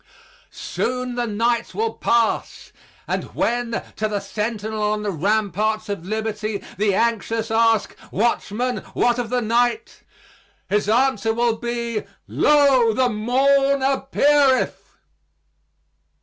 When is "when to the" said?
3.35-4.19